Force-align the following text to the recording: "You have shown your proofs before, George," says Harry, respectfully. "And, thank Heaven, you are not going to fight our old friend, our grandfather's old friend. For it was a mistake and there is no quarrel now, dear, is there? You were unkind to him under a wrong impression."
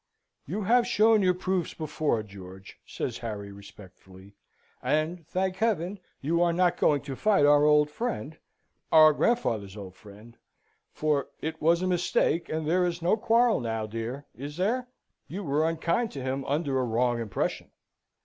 "You 0.47 0.63
have 0.63 0.87
shown 0.87 1.21
your 1.21 1.35
proofs 1.35 1.75
before, 1.75 2.23
George," 2.23 2.79
says 2.87 3.19
Harry, 3.19 3.51
respectfully. 3.51 4.33
"And, 4.81 5.27
thank 5.27 5.57
Heaven, 5.57 5.99
you 6.21 6.41
are 6.41 6.51
not 6.53 6.77
going 6.77 7.01
to 7.03 7.15
fight 7.15 7.45
our 7.45 7.65
old 7.65 7.91
friend, 7.91 8.35
our 8.91 9.13
grandfather's 9.13 9.77
old 9.77 9.93
friend. 9.95 10.39
For 10.91 11.27
it 11.39 11.61
was 11.61 11.83
a 11.83 11.87
mistake 11.87 12.49
and 12.49 12.65
there 12.67 12.83
is 12.83 13.03
no 13.03 13.15
quarrel 13.15 13.59
now, 13.59 13.85
dear, 13.85 14.25
is 14.35 14.57
there? 14.57 14.87
You 15.27 15.43
were 15.43 15.69
unkind 15.69 16.09
to 16.13 16.23
him 16.23 16.45
under 16.45 16.79
a 16.79 16.83
wrong 16.83 17.19
impression." 17.19 17.69